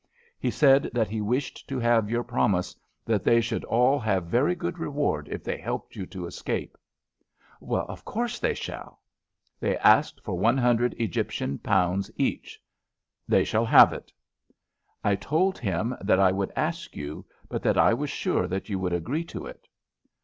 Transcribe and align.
He 0.39 0.49
said 0.49 0.89
that 0.95 1.09
he 1.09 1.21
wished 1.21 1.67
to 1.69 1.77
have 1.77 2.09
your 2.09 2.23
promise 2.23 2.75
that 3.05 3.23
they 3.23 3.39
should 3.39 3.63
all 3.65 3.99
have 3.99 4.25
very 4.25 4.55
good 4.55 4.79
reward 4.79 5.27
if 5.29 5.43
they 5.43 5.59
helped 5.59 5.95
you 5.95 6.07
to 6.07 6.25
escape." 6.25 6.75
"Of 7.61 8.03
course 8.03 8.39
they 8.39 8.55
shall." 8.55 8.99
"They 9.59 9.77
asked 9.77 10.19
for 10.23 10.39
one 10.39 10.57
hundred 10.57 10.95
Egyptian 10.97 11.59
pounds 11.59 12.09
each." 12.17 12.59
"They 13.27 13.43
shall 13.43 13.65
have 13.65 13.93
it." 13.93 14.11
"I 15.03 15.13
told 15.15 15.59
him 15.59 15.95
that 16.01 16.19
I 16.19 16.31
would 16.31 16.51
ask 16.55 16.95
you, 16.95 17.23
but 17.47 17.61
that 17.61 17.77
I 17.77 17.93
was 17.93 18.09
sure 18.09 18.47
that 18.47 18.69
you 18.69 18.79
would 18.79 18.93
agree 18.93 19.23
to 19.25 19.45
it." 19.45 19.67